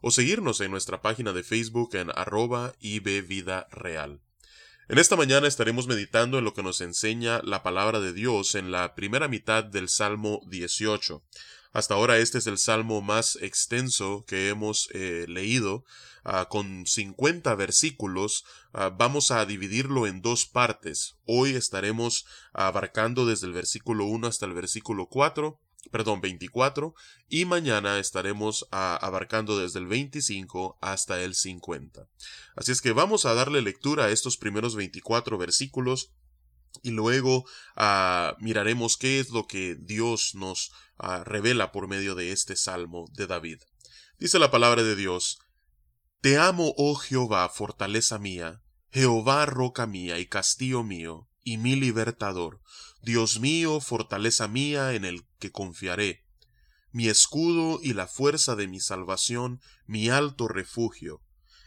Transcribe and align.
o 0.00 0.10
seguirnos 0.10 0.60
en 0.60 0.70
nuestra 0.70 1.02
página 1.02 1.32
de 1.32 1.42
Facebook 1.42 1.94
en 1.94 2.10
arroba 2.14 2.74
real. 3.70 4.20
En 4.88 4.98
esta 4.98 5.14
mañana 5.14 5.46
estaremos 5.46 5.86
meditando 5.86 6.38
en 6.38 6.44
lo 6.44 6.52
que 6.52 6.64
nos 6.64 6.80
enseña 6.80 7.40
la 7.44 7.62
palabra 7.62 8.00
de 8.00 8.12
Dios 8.12 8.56
en 8.56 8.72
la 8.72 8.94
primera 8.96 9.28
mitad 9.28 9.62
del 9.62 9.88
Salmo 9.88 10.40
18. 10.48 11.22
Hasta 11.72 11.94
ahora 11.94 12.18
este 12.18 12.38
es 12.38 12.48
el 12.48 12.58
salmo 12.58 13.00
más 13.00 13.36
extenso 13.36 14.24
que 14.26 14.48
hemos 14.48 14.88
eh, 14.92 15.26
leído, 15.28 15.84
ah, 16.24 16.48
con 16.50 16.84
50 16.86 17.54
versículos. 17.54 18.44
Ah, 18.72 18.88
vamos 18.88 19.30
a 19.30 19.46
dividirlo 19.46 20.08
en 20.08 20.22
dos 20.22 20.46
partes. 20.46 21.14
Hoy 21.24 21.54
estaremos 21.54 22.26
abarcando 22.52 23.24
desde 23.26 23.46
el 23.46 23.52
versículo 23.52 24.06
1 24.06 24.26
hasta 24.26 24.46
el 24.46 24.54
versículo 24.54 25.06
4 25.06 25.60
perdón, 25.90 26.20
24, 26.20 26.94
y 27.28 27.44
mañana 27.44 27.98
estaremos 27.98 28.66
ah, 28.70 28.98
abarcando 29.00 29.58
desde 29.58 29.78
el 29.78 29.86
25 29.86 30.78
hasta 30.80 31.22
el 31.22 31.34
50. 31.34 32.06
Así 32.56 32.72
es 32.72 32.80
que 32.80 32.92
vamos 32.92 33.26
a 33.26 33.34
darle 33.34 33.62
lectura 33.62 34.04
a 34.04 34.10
estos 34.10 34.36
primeros 34.36 34.76
24 34.76 35.38
versículos 35.38 36.12
y 36.82 36.90
luego 36.90 37.44
ah, 37.76 38.36
miraremos 38.40 38.96
qué 38.96 39.20
es 39.20 39.30
lo 39.30 39.46
que 39.46 39.76
Dios 39.76 40.34
nos 40.34 40.72
ah, 40.98 41.24
revela 41.24 41.72
por 41.72 41.88
medio 41.88 42.14
de 42.14 42.32
este 42.32 42.56
salmo 42.56 43.06
de 43.12 43.26
David. 43.26 43.60
Dice 44.18 44.38
la 44.38 44.50
palabra 44.50 44.82
de 44.82 44.96
Dios, 44.96 45.38
Te 46.20 46.36
amo, 46.36 46.74
oh 46.76 46.94
Jehová, 46.94 47.48
fortaleza 47.48 48.18
mía, 48.18 48.62
Jehová, 48.90 49.46
roca 49.46 49.86
mía 49.86 50.18
y 50.18 50.26
castillo 50.26 50.82
mío, 50.82 51.28
y 51.42 51.56
mi 51.58 51.74
libertador, 51.74 52.60
Dios 53.02 53.40
mío, 53.40 53.80
fortaleza 53.80 54.48
mía 54.48 54.94
en 54.94 55.04
el 55.04 55.24
que 55.38 55.50
confiaré, 55.50 56.24
mi 56.92 57.08
escudo 57.08 57.78
y 57.82 57.94
la 57.94 58.06
fuerza 58.06 58.56
de 58.56 58.66
mi 58.66 58.80
salvación, 58.80 59.60
mi 59.86 60.10
alto 60.10 60.48
refugio. 60.48 61.22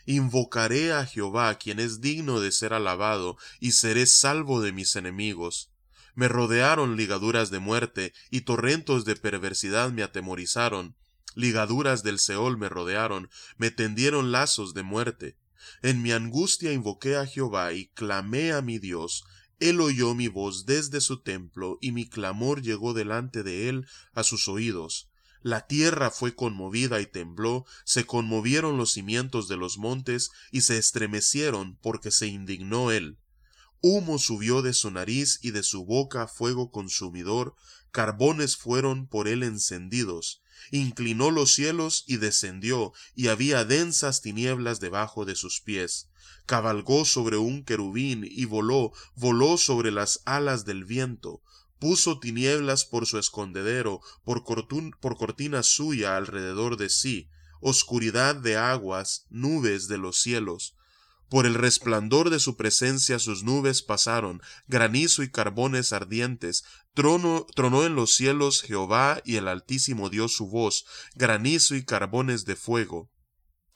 Invocaré 0.06 0.92
a 0.92 1.06
Jehová, 1.06 1.58
quien 1.58 1.80
es 1.80 2.02
digno 2.02 2.42
de 2.42 2.52
ser 2.52 2.74
alabado, 2.74 3.38
y 3.60 3.72
seré 3.72 4.06
salvo 4.06 4.62
de 4.62 4.74
mis 4.74 4.98
enemigos. 4.98 5.72
Me 6.14 6.28
rodearon 6.28 6.98
ligaduras 6.98 7.52
de 7.52 7.60
muerte, 7.60 8.14
y 8.30 8.42
torrentos 8.42 9.06
de 9.06 9.16
perversidad 9.16 9.92
me 9.92 10.04
atemorizaron. 10.04 10.98
Ligaduras 11.36 12.04
del 12.04 12.20
Seol 12.20 12.58
me 12.58 12.68
rodearon, 12.68 13.30
me 13.58 13.72
tendieron 13.72 14.32
lazos 14.34 14.74
de 14.74 14.84
muerte. 14.84 15.38
En 15.82 16.02
mi 16.02 16.12
angustia 16.12 16.74
invoqué 16.74 17.16
a 17.16 17.26
Jehová 17.26 17.72
y 17.72 17.88
clamé 17.88 18.52
a 18.52 18.62
mi 18.62 18.78
Dios, 18.78 19.24
él 19.70 19.80
oyó 19.80 20.14
mi 20.14 20.28
voz 20.28 20.66
desde 20.66 21.00
su 21.00 21.22
templo, 21.22 21.78
y 21.80 21.94
mi 21.94 22.08
clamor 22.08 22.62
llegó 22.62 22.94
delante 22.94 23.44
de 23.44 23.70
él 23.70 23.88
a 24.14 24.24
sus 24.24 24.50
oídos. 24.50 25.10
La 25.42 25.68
tierra 25.68 26.12
fue 26.12 26.36
conmovida 26.36 27.00
y 27.00 27.06
tembló, 27.06 27.66
se 27.86 28.06
conmovieron 28.06 28.78
los 28.78 28.92
cimientos 28.92 29.48
de 29.48 29.56
los 29.56 29.78
montes, 29.78 30.32
y 30.52 30.62
se 30.62 30.78
estremecieron 30.78 31.78
porque 31.82 32.12
se 32.12 32.28
indignó 32.28 32.92
él. 32.92 33.18
Humo 33.82 34.20
subió 34.20 34.62
de 34.62 34.74
su 34.74 34.92
nariz 34.92 35.40
y 35.42 35.52
de 35.52 35.64
su 35.64 35.86
boca 35.86 36.28
fuego 36.28 36.70
consumidor, 36.70 37.56
carbones 37.92 38.58
fueron 38.58 39.08
por 39.08 39.30
él 39.30 39.44
encendidos. 39.44 40.43
Inclinó 40.72 41.32
los 41.32 41.54
cielos 41.54 42.04
y 42.08 42.18
descendió, 42.18 42.94
y 43.16 43.28
había 43.28 43.66
densas 43.66 44.22
tinieblas 44.22 44.80
debajo 44.80 45.26
de 45.26 45.36
sus 45.36 45.62
pies 45.62 46.10
cabalgó 46.46 47.06
sobre 47.06 47.38
un 47.38 47.64
querubín 47.64 48.28
y 48.30 48.46
voló, 48.46 48.92
voló 49.16 49.58
sobre 49.58 49.92
las 49.92 50.22
alas 50.26 50.66
del 50.66 50.84
viento, 50.84 51.42
puso 51.80 52.20
tinieblas 52.20 52.86
por 52.86 53.06
su 53.06 53.18
escondedero, 53.18 54.02
por, 54.24 54.44
cortina 54.44 55.64
suya 55.64 56.18
alrededor 56.18 56.78
de 56.78 56.90
sí, 56.90 57.30
oscuridad 57.60 58.36
de 58.36 58.58
aguas, 58.58 59.26
nubes 59.30 59.88
de 59.88 59.98
los 59.98 60.22
cielos. 60.22 60.76
Por 61.30 61.46
el 61.46 61.56
resplandor 61.56 62.30
de 62.30 62.40
su 62.40 62.56
presencia 62.56 63.18
sus 63.20 63.44
nubes 63.44 63.82
pasaron, 63.82 64.42
granizo 64.68 65.24
y 65.24 65.32
carbones 65.32 65.94
ardientes, 65.94 66.64
trono, 66.94 67.48
tronó 67.56 67.86
en 67.86 67.96
los 67.96 68.14
cielos 68.14 68.62
Jehová 68.62 69.22
y 69.26 69.38
el 69.38 69.48
Altísimo 69.48 70.10
dio 70.10 70.28
su 70.28 70.48
voz, 70.48 70.86
granizo 71.16 71.76
y 71.76 71.84
carbones 71.84 72.46
de 72.46 72.56
fuego 72.56 73.10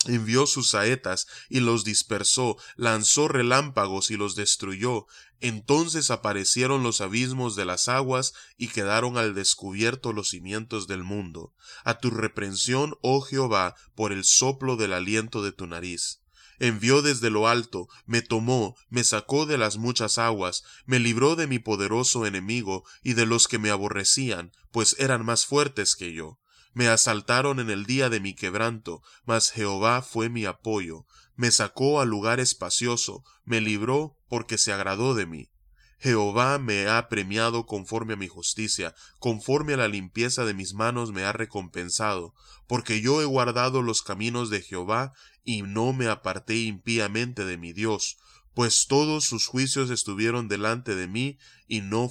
envió 0.08 0.48
sus 0.48 0.70
saetas 0.70 1.28
y 1.50 1.60
los 1.60 1.84
dispersó, 1.84 2.58
lanzó 2.76 3.28
relámpagos 3.28 4.12
y 4.12 4.18
los 4.18 4.36
destruyó. 4.36 5.08
Entonces 5.40 6.10
aparecieron 6.12 6.84
los 6.84 7.02
abismos 7.02 7.56
de 7.56 7.66
las 7.66 7.88
aguas 7.88 8.34
y 8.58 8.70
quedaron 8.70 9.18
al 9.18 9.36
descubierto 9.36 10.14
los 10.14 10.30
cimientos 10.30 10.88
del 10.88 11.04
mundo. 11.04 11.54
A 11.84 12.00
tu 12.00 12.10
reprensión, 12.10 12.96
oh 13.02 13.22
Jehová, 13.22 13.76
por 13.96 14.12
el 14.12 14.24
soplo 14.24 14.78
del 14.78 14.94
aliento 14.94 15.44
de 15.44 15.52
tu 15.52 15.68
nariz. 15.68 16.22
Envió 16.60 17.02
desde 17.02 17.30
lo 17.30 17.48
alto, 17.48 17.88
me 18.06 18.22
tomó, 18.22 18.76
me 18.90 19.04
sacó 19.04 19.46
de 19.46 19.58
las 19.58 19.78
muchas 19.78 20.18
aguas, 20.18 20.64
me 20.86 21.00
libró 21.00 21.36
de 21.36 21.48
mi 21.48 21.60
poderoso 21.60 22.26
enemigo 22.26 22.84
y 23.04 23.14
de 23.14 23.26
los 23.26 23.48
que 23.48 23.60
me 23.60 23.70
aborrecían, 23.70 24.52
pues 24.72 24.96
eran 25.00 25.26
más 25.26 25.46
fuertes 25.46 25.96
que 25.96 26.14
yo 26.14 26.40
me 26.78 26.90
asaltaron 26.90 27.60
en 27.60 27.72
el 27.72 27.88
día 27.88 28.08
de 28.08 28.20
mi 28.20 28.36
quebranto, 28.36 29.02
mas 29.26 29.50
Jehová 29.50 30.04
fue 30.04 30.30
mi 30.30 30.46
apoyo, 30.46 31.08
me 31.36 31.50
sacó 31.50 32.00
a 32.00 32.06
lugar 32.06 32.40
espacioso, 32.40 33.24
me 33.46 33.62
libró 33.62 34.16
porque 34.30 34.60
se 34.60 34.74
agradó 34.74 35.16
de 35.16 35.26
mí. 35.26 35.50
Jehová 36.00 36.60
me 36.60 36.88
ha 36.88 37.10
premiado 37.10 37.66
conforme 37.66 38.14
a 38.14 38.18
mi 38.18 38.28
justicia, 38.28 38.94
conforme 39.20 39.74
a 39.74 39.78
la 39.78 39.88
limpieza 39.88 40.46
de 40.46 40.54
mis 40.54 40.74
manos 40.74 41.12
me 41.12 41.24
ha 41.24 41.34
recompensado, 41.34 42.36
porque 42.68 43.02
yo 43.02 43.22
he 43.22 43.26
guardado 43.26 43.82
los 43.82 44.04
caminos 44.04 44.50
de 44.50 44.62
Jehová, 44.62 45.14
y 45.44 45.64
no 45.64 45.94
me 45.94 46.08
aparté 46.08 46.58
impíamente 46.58 47.46
de 47.46 47.58
mi 47.58 47.74
Dios, 47.74 48.18
pues 48.58 48.88
todos 48.88 49.24
sus 49.24 49.46
juicios 49.46 49.92
estuvieron 49.92 50.48
delante 50.48 50.96
de 50.96 51.08
mí, 51.08 51.38
y 51.68 51.82
no 51.82 52.10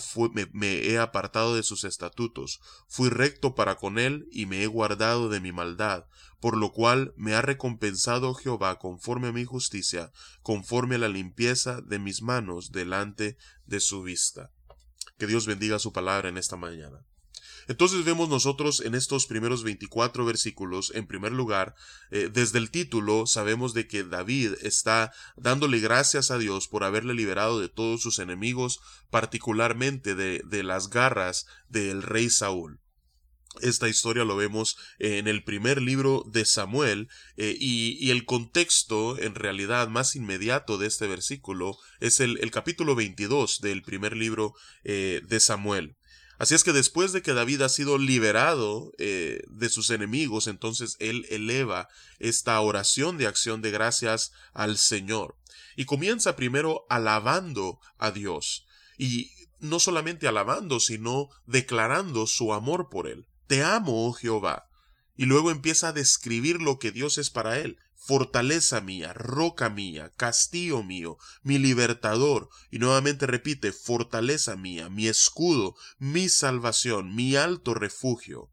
me, 0.52 0.86
he 0.86 0.96
apartado 0.96 1.56
de 1.56 1.64
sus 1.64 1.82
estatutos. 1.82 2.60
Fui 2.86 3.08
recto 3.08 3.56
para 3.56 3.74
con 3.74 3.98
él, 3.98 4.28
y 4.30 4.46
me 4.46 4.62
he 4.62 4.68
guardado 4.68 5.28
de 5.28 5.40
mi 5.40 5.50
maldad, 5.50 6.06
por 6.38 6.56
lo 6.56 6.70
cual 6.70 7.12
me 7.16 7.34
ha 7.34 7.42
recompensado 7.42 8.32
Jehová 8.32 8.78
conforme 8.78 9.26
a 9.26 9.32
mi 9.32 9.44
justicia, 9.44 10.12
conforme 10.42 10.94
a 10.94 10.98
la 10.98 11.08
limpieza 11.08 11.80
de 11.80 11.98
mis 11.98 12.22
manos 12.22 12.70
delante 12.70 13.36
de 13.64 13.80
su 13.80 14.04
vista. 14.04 14.52
Que 15.18 15.26
Dios 15.26 15.48
bendiga 15.48 15.80
su 15.80 15.92
palabra 15.92 16.28
en 16.28 16.38
esta 16.38 16.54
mañana. 16.54 17.04
Entonces 17.68 18.04
vemos 18.04 18.28
nosotros 18.28 18.80
en 18.80 18.94
estos 18.94 19.26
primeros 19.26 19.64
24 19.64 20.24
versículos, 20.24 20.92
en 20.94 21.06
primer 21.06 21.32
lugar, 21.32 21.74
eh, 22.10 22.30
desde 22.32 22.58
el 22.58 22.70
título 22.70 23.26
sabemos 23.26 23.74
de 23.74 23.88
que 23.88 24.04
David 24.04 24.54
está 24.62 25.12
dándole 25.36 25.80
gracias 25.80 26.30
a 26.30 26.38
Dios 26.38 26.68
por 26.68 26.84
haberle 26.84 27.14
liberado 27.14 27.60
de 27.60 27.68
todos 27.68 28.00
sus 28.02 28.18
enemigos, 28.18 28.80
particularmente 29.10 30.14
de, 30.14 30.42
de 30.44 30.62
las 30.62 30.90
garras 30.90 31.46
del 31.68 32.02
rey 32.02 32.30
Saúl. 32.30 32.80
Esta 33.62 33.88
historia 33.88 34.24
lo 34.24 34.36
vemos 34.36 34.76
en 34.98 35.28
el 35.28 35.42
primer 35.42 35.80
libro 35.80 36.24
de 36.26 36.44
Samuel 36.44 37.08
eh, 37.36 37.56
y, 37.58 38.10
el 38.10 38.24
contexto 38.24 39.18
en 39.18 39.34
realidad 39.34 39.88
más 39.88 40.14
inmediato 40.14 40.78
de 40.78 40.86
este 40.86 41.06
versículo 41.06 41.78
es 42.00 42.20
el, 42.20 42.50
capítulo 42.50 42.94
22 42.94 43.60
del 43.60 43.82
primer 43.82 44.16
libro 44.16 44.54
eh, 44.84 45.22
de 45.26 45.40
Samuel. 45.40 45.96
Así 46.38 46.54
es 46.54 46.64
que 46.64 46.72
después 46.72 47.12
de 47.12 47.22
que 47.22 47.32
David 47.32 47.62
ha 47.62 47.68
sido 47.68 47.98
liberado 47.98 48.92
eh, 48.98 49.42
de 49.48 49.68
sus 49.68 49.90
enemigos, 49.90 50.46
entonces 50.46 50.96
él 50.98 51.26
eleva 51.30 51.88
esta 52.18 52.60
oración 52.60 53.16
de 53.16 53.26
acción 53.26 53.62
de 53.62 53.70
gracias 53.70 54.32
al 54.52 54.76
Señor. 54.76 55.36
Y 55.76 55.86
comienza 55.86 56.36
primero 56.36 56.86
alabando 56.90 57.80
a 57.98 58.10
Dios. 58.10 58.66
Y 58.98 59.30
no 59.60 59.80
solamente 59.80 60.28
alabando, 60.28 60.80
sino 60.80 61.30
declarando 61.46 62.26
su 62.26 62.52
amor 62.52 62.88
por 62.90 63.08
él. 63.08 63.26
Te 63.46 63.62
amo, 63.62 64.06
oh 64.06 64.12
Jehová. 64.12 64.68
Y 65.16 65.24
luego 65.24 65.50
empieza 65.50 65.88
a 65.88 65.92
describir 65.92 66.60
lo 66.60 66.78
que 66.78 66.92
Dios 66.92 67.16
es 67.16 67.30
para 67.30 67.58
él 67.58 67.78
fortaleza 67.96 68.80
mía, 68.80 69.12
roca 69.12 69.70
mía, 69.70 70.12
castillo 70.16 70.82
mío, 70.82 71.18
mi 71.42 71.58
libertador. 71.58 72.48
Y 72.70 72.78
nuevamente 72.78 73.26
repite, 73.26 73.72
fortaleza 73.72 74.56
mía, 74.56 74.88
mi 74.88 75.08
escudo, 75.08 75.74
mi 75.98 76.28
salvación, 76.28 77.14
mi 77.14 77.36
alto 77.36 77.74
refugio. 77.74 78.50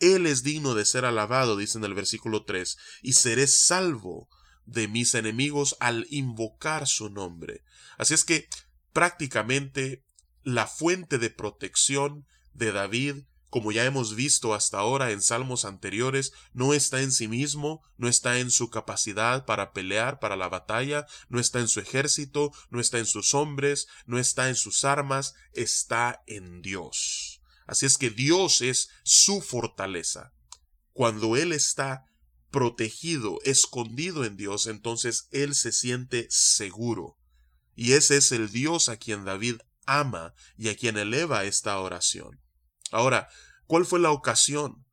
Él 0.00 0.26
es 0.26 0.42
digno 0.42 0.74
de 0.74 0.84
ser 0.84 1.04
alabado, 1.04 1.56
dice 1.56 1.78
en 1.78 1.84
el 1.84 1.94
versículo 1.94 2.44
3, 2.44 2.76
y 3.02 3.12
seré 3.14 3.46
salvo 3.46 4.28
de 4.66 4.88
mis 4.88 5.14
enemigos 5.14 5.76
al 5.80 6.06
invocar 6.10 6.86
su 6.86 7.10
nombre. 7.10 7.62
Así 7.98 8.14
es 8.14 8.24
que 8.24 8.48
prácticamente 8.92 10.04
la 10.42 10.66
fuente 10.66 11.18
de 11.18 11.30
protección 11.30 12.26
de 12.52 12.72
David 12.72 13.16
como 13.54 13.70
ya 13.70 13.84
hemos 13.84 14.16
visto 14.16 14.52
hasta 14.52 14.80
ahora 14.80 15.12
en 15.12 15.22
salmos 15.22 15.64
anteriores, 15.64 16.32
no 16.54 16.74
está 16.74 17.02
en 17.02 17.12
sí 17.12 17.28
mismo, 17.28 17.84
no 17.98 18.08
está 18.08 18.40
en 18.40 18.50
su 18.50 18.68
capacidad 18.68 19.44
para 19.44 19.72
pelear 19.72 20.18
para 20.18 20.34
la 20.34 20.48
batalla, 20.48 21.06
no 21.28 21.38
está 21.38 21.60
en 21.60 21.68
su 21.68 21.78
ejército, 21.78 22.50
no 22.70 22.80
está 22.80 22.98
en 22.98 23.06
sus 23.06 23.32
hombres, 23.32 23.86
no 24.06 24.18
está 24.18 24.48
en 24.48 24.56
sus 24.56 24.84
armas, 24.84 25.36
está 25.52 26.24
en 26.26 26.62
Dios. 26.62 27.42
Así 27.68 27.86
es 27.86 27.96
que 27.96 28.10
Dios 28.10 28.60
es 28.60 28.88
su 29.04 29.40
fortaleza. 29.40 30.32
Cuando 30.92 31.36
Él 31.36 31.52
está 31.52 32.06
protegido, 32.50 33.38
escondido 33.44 34.24
en 34.24 34.36
Dios, 34.36 34.66
entonces 34.66 35.28
Él 35.30 35.54
se 35.54 35.70
siente 35.70 36.26
seguro. 36.28 37.20
Y 37.76 37.92
ese 37.92 38.16
es 38.16 38.32
el 38.32 38.50
Dios 38.50 38.88
a 38.88 38.96
quien 38.96 39.24
David 39.24 39.58
ama 39.86 40.34
y 40.58 40.70
a 40.70 40.76
quien 40.76 40.96
eleva 40.96 41.44
esta 41.44 41.78
oración. 41.78 42.40
Ahora, 42.90 43.28
¿cuál 43.66 43.84
fue 43.84 44.00
la 44.00 44.10
ocasión? 44.10 44.84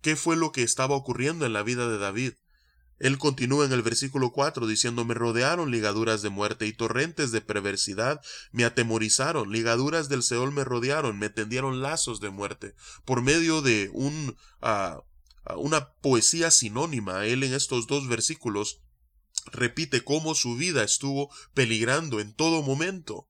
¿Qué 0.00 0.16
fue 0.16 0.36
lo 0.36 0.52
que 0.52 0.62
estaba 0.62 0.94
ocurriendo 0.94 1.46
en 1.46 1.52
la 1.52 1.62
vida 1.62 1.88
de 1.88 1.98
David? 1.98 2.34
Él 2.98 3.18
continúa 3.18 3.64
en 3.64 3.72
el 3.72 3.82
versículo 3.82 4.32
4 4.32 4.66
diciendo, 4.66 5.04
me 5.04 5.14
rodearon 5.14 5.70
ligaduras 5.70 6.20
de 6.22 6.30
muerte 6.30 6.66
y 6.66 6.72
torrentes 6.72 7.30
de 7.30 7.40
perversidad 7.40 8.20
me 8.50 8.64
atemorizaron, 8.64 9.52
ligaduras 9.52 10.08
del 10.08 10.22
Seol 10.22 10.52
me 10.52 10.64
rodearon, 10.64 11.18
me 11.18 11.30
tendieron 11.30 11.80
lazos 11.80 12.20
de 12.20 12.30
muerte. 12.30 12.74
Por 13.04 13.22
medio 13.22 13.62
de 13.62 13.90
un, 13.92 14.36
ah, 14.60 15.00
una 15.56 15.92
poesía 15.94 16.50
sinónima, 16.50 17.24
él 17.24 17.44
en 17.44 17.54
estos 17.54 17.86
dos 17.86 18.08
versículos 18.08 18.80
repite 19.52 20.02
cómo 20.02 20.34
su 20.34 20.56
vida 20.56 20.82
estuvo 20.82 21.30
peligrando 21.54 22.18
en 22.18 22.34
todo 22.34 22.62
momento. 22.62 23.28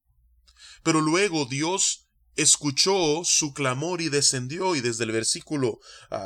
Pero 0.83 1.03
luego 1.03 1.45
Dios 1.45 2.08
escuchó 2.39 3.23
su 3.25 3.53
clamor 3.53 4.01
y 4.01 4.09
descendió, 4.09 4.77
y 4.77 4.81
desde 4.81 5.05
el 5.05 5.11
versículo 5.11 5.81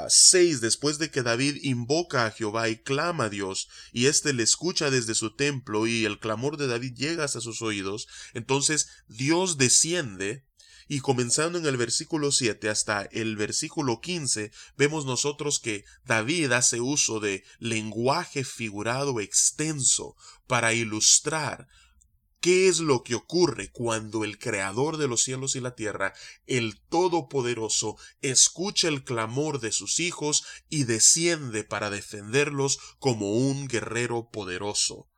6, 0.09 0.57
ah, 0.57 0.59
después 0.61 0.99
de 0.99 1.11
que 1.11 1.23
David 1.23 1.57
invoca 1.63 2.27
a 2.27 2.31
Jehová 2.31 2.69
y 2.69 2.77
clama 2.77 3.25
a 3.25 3.29
Dios, 3.31 3.69
y 3.93 4.07
éste 4.07 4.35
le 4.35 4.43
escucha 4.43 4.91
desde 4.91 5.15
su 5.15 5.35
templo, 5.35 5.87
y 5.87 6.05
el 6.05 6.19
clamor 6.19 6.59
de 6.59 6.67
David 6.67 6.93
llega 6.95 7.25
hasta 7.25 7.41
sus 7.41 7.63
oídos, 7.63 8.09
entonces 8.35 8.89
Dios 9.09 9.57
desciende, 9.57 10.45
y 10.87 11.01
comenzando 11.01 11.57
en 11.57 11.65
el 11.65 11.79
versículo 11.79 12.31
7 12.31 12.69
hasta 12.69 13.09
el 13.13 13.37
versículo 13.37 14.03
15, 14.03 14.53
vemos 14.77 15.07
nosotros 15.07 15.61
que 15.61 15.87
David 16.05 16.53
hace 16.53 16.83
uso 16.83 17.21
de 17.21 17.43
lenguaje 17.59 18.45
figurado 18.45 19.19
extenso 19.19 20.15
para 20.47 20.75
ilustrar 20.75 21.69
¿Qué 22.43 22.67
es 22.67 22.81
lo 22.81 23.05
que 23.05 23.15
ocurre 23.15 23.71
cuando 23.71 24.25
el 24.25 24.37
Creador 24.37 24.97
de 24.97 25.07
los 25.07 25.23
cielos 25.23 25.55
y 25.55 25.61
la 25.61 25.77
tierra, 25.77 26.13
el 26.49 26.81
Todopoderoso, 26.89 27.97
escucha 28.21 28.89
el 28.89 29.05
clamor 29.05 29.61
de 29.61 29.71
sus 29.71 30.01
hijos 30.01 30.45
y 30.69 30.83
desciende 30.83 31.63
para 31.63 31.89
defenderlos 31.89 32.81
como 32.99 33.33
un 33.33 33.69
guerrero 33.69 34.29
poderoso? 34.33 35.09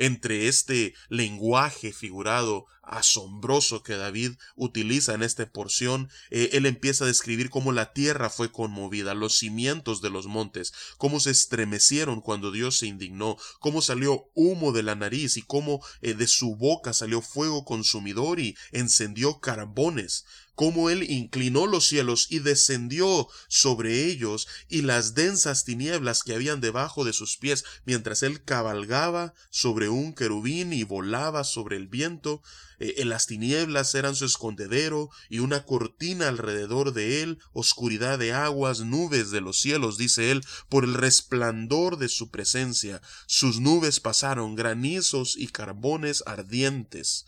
entre 0.00 0.46
este 0.46 0.94
lenguaje 1.08 1.92
figurado 1.92 2.66
asombroso 2.88 3.82
que 3.82 3.96
David 3.96 4.32
utiliza 4.56 5.14
en 5.14 5.22
esta 5.22 5.50
porción, 5.50 6.10
eh, 6.30 6.50
él 6.52 6.66
empieza 6.66 7.04
a 7.04 7.08
describir 7.08 7.50
cómo 7.50 7.72
la 7.72 7.92
tierra 7.92 8.30
fue 8.30 8.50
conmovida, 8.50 9.14
los 9.14 9.38
cimientos 9.38 10.00
de 10.00 10.10
los 10.10 10.26
montes, 10.26 10.72
cómo 10.96 11.20
se 11.20 11.30
estremecieron 11.30 12.20
cuando 12.20 12.50
Dios 12.50 12.78
se 12.78 12.86
indignó, 12.86 13.36
cómo 13.60 13.82
salió 13.82 14.30
humo 14.34 14.72
de 14.72 14.82
la 14.82 14.94
nariz 14.94 15.36
y 15.36 15.42
cómo 15.42 15.84
eh, 16.02 16.14
de 16.14 16.26
su 16.26 16.56
boca 16.56 16.92
salió 16.92 17.22
fuego 17.22 17.64
consumidor 17.64 18.40
y 18.40 18.56
encendió 18.72 19.40
carbones, 19.40 20.24
cómo 20.58 20.90
él 20.90 21.08
inclinó 21.08 21.68
los 21.68 21.86
cielos 21.86 22.26
y 22.30 22.40
descendió 22.40 23.28
sobre 23.46 24.06
ellos 24.06 24.48
y 24.68 24.82
las 24.82 25.14
densas 25.14 25.64
tinieblas 25.64 26.24
que 26.24 26.34
habían 26.34 26.60
debajo 26.60 27.04
de 27.04 27.12
sus 27.12 27.36
pies, 27.36 27.64
mientras 27.84 28.24
él 28.24 28.42
cabalgaba 28.42 29.34
sobre 29.50 29.88
un 29.88 30.14
querubín 30.14 30.72
y 30.72 30.82
volaba 30.82 31.44
sobre 31.44 31.76
el 31.76 31.86
viento, 31.86 32.42
eh, 32.80 32.94
en 32.98 33.08
las 33.08 33.26
tinieblas 33.26 33.94
eran 33.94 34.14
su 34.14 34.24
escondedero 34.24 35.10
y 35.28 35.40
una 35.40 35.64
cortina 35.64 36.28
alrededor 36.28 36.92
de 36.92 37.22
él, 37.22 37.38
oscuridad 37.52 38.18
de 38.18 38.32
aguas, 38.32 38.80
nubes 38.80 39.30
de 39.30 39.40
los 39.40 39.58
cielos, 39.58 39.98
dice 39.98 40.30
él, 40.30 40.44
por 40.68 40.84
el 40.84 40.94
resplandor 40.94 41.98
de 41.98 42.08
su 42.08 42.30
presencia. 42.30 43.00
Sus 43.26 43.60
nubes 43.60 44.00
pasaron 44.00 44.54
granizos 44.54 45.36
y 45.36 45.48
carbones 45.48 46.22
ardientes. 46.26 47.26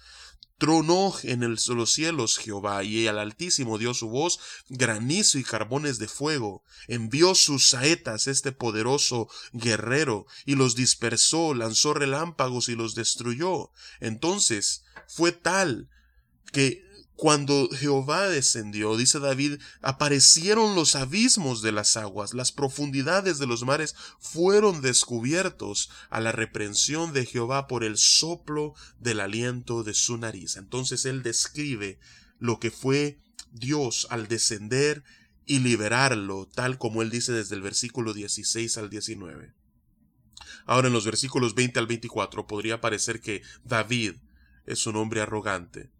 Tronó 0.61 1.15
en 1.23 1.41
los 1.41 1.91
cielos 1.91 2.37
Jehová, 2.37 2.85
y 2.85 3.07
al 3.07 3.19
Altísimo 3.19 3.79
dio 3.79 3.95
su 3.95 4.11
voz, 4.11 4.39
granizo 4.69 5.39
y 5.39 5.43
carbones 5.43 5.99
de 5.99 6.07
fuego. 6.07 6.63
Envió 6.87 7.35
sus 7.35 7.71
saetas 7.71 8.27
este 8.27 8.53
poderoso 8.53 9.31
guerrero, 9.55 10.27
y 10.45 10.57
los 10.57 10.75
dispersó, 10.77 11.55
lanzó 11.55 11.95
relámpagos 11.95 12.69
y 12.69 12.75
los 12.75 12.95
destruyó. 12.95 13.71
Entonces 14.01 14.85
fue 15.09 15.33
tal 15.33 15.89
que 16.53 16.85
cuando 17.21 17.69
Jehová 17.69 18.31
descendió, 18.31 18.97
dice 18.97 19.19
David, 19.19 19.61
aparecieron 19.83 20.75
los 20.75 20.97
abismos 20.97 21.61
de 21.61 21.71
las 21.71 21.99
aguas, 21.99 22.33
las 22.33 22.51
profundidades 22.51 23.39
de 23.39 23.47
los 23.47 23.63
mares 23.63 23.95
fueron 24.21 24.81
descubiertos 24.81 25.91
a 26.09 26.19
la 26.21 26.33
reprensión 26.33 27.13
de 27.13 27.27
Jehová 27.27 27.67
por 27.67 27.85
el 27.85 27.99
soplo 27.99 28.73
del 29.01 29.21
aliento 29.21 29.83
de 29.83 29.93
su 29.93 30.17
nariz. 30.17 30.57
Entonces 30.57 31.05
él 31.05 31.23
describe 31.23 31.99
lo 32.39 32.59
que 32.59 32.71
fue 32.71 33.19
Dios 33.53 34.07
al 34.09 34.27
descender 34.27 35.05
y 35.45 35.59
liberarlo, 35.59 36.49
tal 36.49 36.79
como 36.79 37.03
él 37.03 37.11
dice 37.11 37.33
desde 37.33 37.55
el 37.55 37.61
versículo 37.61 38.15
16 38.15 38.79
al 38.79 38.89
19. 38.89 39.53
Ahora 40.65 40.87
en 40.87 40.95
los 40.95 41.05
versículos 41.05 41.55
20 41.55 41.81
al 41.81 41.87
24 41.87 42.47
podría 42.47 42.81
parecer 42.81 43.21
que 43.21 43.43
David 43.63 44.15
es 44.65 44.87
un 44.87 44.97
hombre 44.97 45.21
arrogante, 45.21 45.91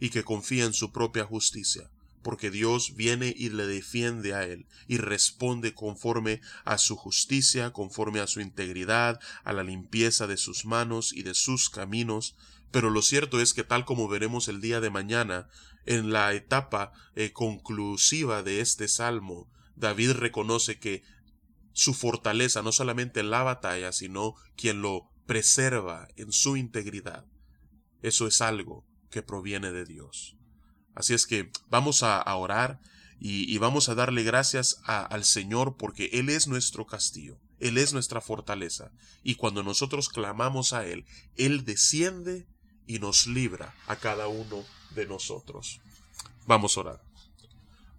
y 0.00 0.08
que 0.08 0.24
confía 0.24 0.64
en 0.64 0.72
su 0.72 0.90
propia 0.90 1.24
justicia, 1.24 1.90
porque 2.22 2.50
Dios 2.50 2.96
viene 2.96 3.32
y 3.36 3.50
le 3.50 3.66
defiende 3.66 4.34
a 4.34 4.44
él 4.44 4.66
y 4.88 4.96
responde 4.96 5.74
conforme 5.74 6.40
a 6.64 6.78
su 6.78 6.96
justicia, 6.96 7.72
conforme 7.72 8.20
a 8.20 8.26
su 8.26 8.40
integridad, 8.40 9.20
a 9.44 9.52
la 9.52 9.62
limpieza 9.62 10.26
de 10.26 10.38
sus 10.38 10.64
manos 10.64 11.12
y 11.12 11.22
de 11.22 11.34
sus 11.34 11.70
caminos. 11.70 12.34
Pero 12.72 12.90
lo 12.90 13.02
cierto 13.02 13.40
es 13.40 13.52
que 13.52 13.62
tal 13.62 13.84
como 13.84 14.08
veremos 14.08 14.48
el 14.48 14.60
día 14.60 14.80
de 14.80 14.90
mañana, 14.90 15.48
en 15.86 16.12
la 16.12 16.32
etapa 16.34 16.92
eh, 17.14 17.32
conclusiva 17.32 18.42
de 18.42 18.60
este 18.60 18.88
salmo, 18.88 19.50
David 19.76 20.12
reconoce 20.12 20.78
que 20.78 21.02
su 21.72 21.94
fortaleza 21.94 22.62
no 22.62 22.72
solamente 22.72 23.20
en 23.20 23.30
la 23.30 23.42
batalla, 23.42 23.92
sino 23.92 24.34
quien 24.56 24.82
lo 24.82 25.10
preserva 25.26 26.08
en 26.16 26.32
su 26.32 26.56
integridad. 26.56 27.24
Eso 28.02 28.26
es 28.26 28.40
algo 28.40 28.89
que 29.10 29.22
proviene 29.22 29.72
de 29.72 29.84
Dios. 29.84 30.36
Así 30.94 31.14
es 31.14 31.26
que 31.26 31.50
vamos 31.68 32.02
a, 32.02 32.22
orar 32.34 32.80
y, 33.18 33.56
vamos 33.58 33.88
a 33.88 33.94
darle 33.94 34.22
gracias 34.22 34.80
al 34.84 35.24
Señor 35.24 35.76
porque 35.76 36.10
Él 36.12 36.28
es 36.28 36.46
nuestro 36.46 36.86
castillo, 36.86 37.38
Él 37.58 37.78
es 37.78 37.92
nuestra 37.92 38.20
fortaleza. 38.20 38.90
Y 39.22 39.36
cuando 39.36 39.62
nosotros 39.62 40.08
clamamos 40.08 40.72
a 40.72 40.86
Él, 40.86 41.04
Él 41.36 41.64
desciende 41.64 42.46
y 42.86 42.98
nos 42.98 43.26
libra 43.26 43.74
a 43.86 43.96
cada 43.96 44.28
uno 44.28 44.64
de 44.94 45.06
nosotros. 45.06 45.80
Vamos 46.46 46.76
a 46.76 46.80
orar. 46.80 47.02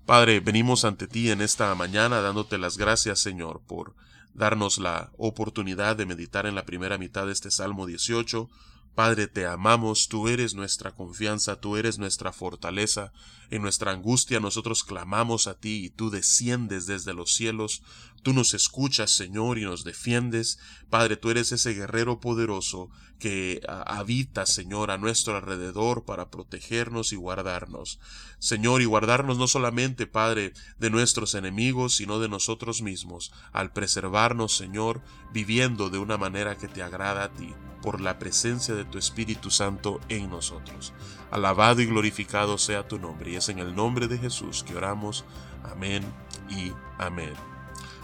Padre, 0.06 0.40
venimos 0.40 0.84
ante 0.84 1.08
ti 1.08 1.30
en 1.30 1.42
esta 1.42 1.74
mañana 1.76 2.22
dándote 2.22 2.58
las 2.58 2.78
gracias, 2.78 3.20
Señor, 3.20 3.62
por 3.66 3.96
darnos 4.34 4.78
la 4.78 5.12
oportunidad 5.18 5.96
de 5.96 6.06
meditar 6.06 6.46
en 6.46 6.56
la 6.56 6.66
primera 6.66 6.98
mitad 6.98 7.28
de 7.28 7.32
este 7.34 7.52
Salmo 7.52 7.86
18 7.86 8.50
Padre, 8.96 9.28
te 9.28 9.46
amamos, 9.46 10.10
tú 10.10 10.28
eres 10.28 10.54
nuestra 10.54 10.92
confianza, 10.94 11.62
tú 11.62 11.78
eres 11.78 11.98
nuestra 11.98 12.34
fortaleza. 12.34 13.14
En 13.50 13.62
nuestra 13.62 13.92
angustia 13.92 14.40
nosotros 14.40 14.84
clamamos 14.84 15.48
a 15.48 15.58
ti 15.58 15.86
y 15.86 15.90
tú 15.90 16.10
desciendes 16.10 16.88
desde 16.88 17.14
los 17.14 17.34
cielos. 17.34 17.84
Tú 18.22 18.34
nos 18.34 18.54
escuchas, 18.54 19.12
Señor, 19.12 19.58
y 19.58 19.64
nos 19.64 19.84
defiendes. 19.84 20.60
Padre, 20.90 21.18
tú 21.18 21.32
eres 21.32 21.52
ese 21.52 21.74
guerrero 21.74 22.20
poderoso 22.20 22.90
que 23.18 23.62
habita, 23.68 24.46
Señor, 24.46 24.92
a 24.92 24.98
nuestro 24.98 25.36
alrededor 25.36 26.06
para 26.06 26.30
protegernos 26.30 27.14
y 27.14 27.16
guardarnos. 27.16 28.00
Señor, 28.40 28.82
y 28.82 28.86
guardarnos 28.86 29.38
no 29.38 29.48
solamente, 29.48 30.08
Padre, 30.08 30.54
de 30.80 30.90
nuestros 30.90 31.36
enemigos, 31.36 31.96
sino 31.96 32.20
de 32.20 32.30
nosotros 32.30 32.82
mismos, 32.82 33.32
al 33.54 33.74
preservarnos, 33.74 34.56
Señor, 34.56 35.02
viviendo 35.34 35.90
de 35.90 36.00
una 36.00 36.18
manera 36.18 36.58
que 36.58 36.68
te 36.68 36.84
agrada 36.84 37.24
a 37.24 37.34
ti 37.34 37.54
por 37.82 38.02
la 38.02 38.20
presencia 38.20 38.76
de 38.76 38.86
tu 38.86 38.98
Espíritu 38.98 39.50
Santo 39.50 40.00
en 40.10 40.30
nosotros. 40.30 40.94
Alabado 41.32 41.82
y 41.82 41.88
glorificado 41.88 42.58
sea 42.58 42.88
tu 42.88 43.00
nombre, 43.00 43.32
y 43.32 43.36
es 43.36 43.50
en 43.50 43.60
el 43.60 43.76
nombre 43.76 44.08
de 44.08 44.18
Jesús 44.18 44.64
que 44.64 44.76
oramos. 44.76 45.26
Amén 45.64 46.04
y 46.50 46.72
amén. 46.98 47.34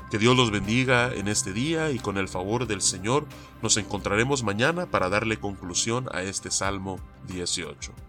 Que 0.09 0.17
Dios 0.17 0.37
los 0.37 0.51
bendiga 0.51 1.13
en 1.13 1.27
este 1.27 1.51
día 1.51 1.91
y 1.91 1.99
con 1.99 2.17
el 2.17 2.29
favor 2.29 2.65
del 2.65 2.81
Señor 2.81 3.25
nos 3.61 3.75
encontraremos 3.75 4.41
mañana 4.43 4.85
para 4.85 5.09
darle 5.09 5.37
conclusión 5.37 6.07
a 6.13 6.21
este 6.21 6.49
Salmo 6.49 6.97
18. 7.27 8.06